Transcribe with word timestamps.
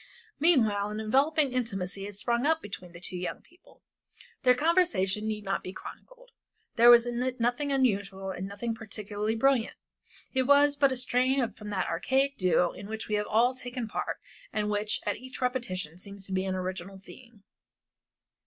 Meanwhile 0.39 0.89
an 0.89 0.99
enveloping 0.99 1.51
intimacy 1.53 2.05
had 2.05 2.15
sprung 2.15 2.43
up 2.47 2.59
between 2.59 2.91
the 2.91 2.99
two 2.99 3.17
young 3.17 3.39
people. 3.43 3.83
Their 4.41 4.55
conversation 4.55 5.27
need 5.27 5.43
not 5.43 5.61
be 5.61 5.73
chronicled. 5.73 6.31
There 6.75 6.89
was 6.89 7.05
in 7.05 7.21
it 7.21 7.39
nothing 7.39 7.71
unusual 7.71 8.31
and 8.31 8.47
nothing 8.47 8.73
particularly 8.73 9.35
brilliant; 9.35 9.77
it 10.33 10.47
was 10.47 10.75
but 10.75 10.91
a 10.91 10.97
strain 10.97 11.51
from 11.53 11.69
that 11.69 11.85
archaic 11.85 12.35
duo 12.35 12.71
in 12.71 12.87
which 12.87 13.07
we 13.09 13.13
have 13.13 13.27
all 13.27 13.53
taken 13.53 13.87
part 13.87 14.17
and 14.51 14.71
which 14.71 14.99
at 15.05 15.17
each 15.17 15.39
repetition 15.39 15.99
seems 15.99 16.27
an 16.27 16.55
original 16.55 16.97
theme. 16.97 17.43